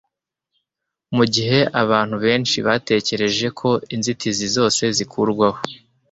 [1.15, 5.59] Mu gihe abantu benshi bategereje ko inzitizi zose zikurwaho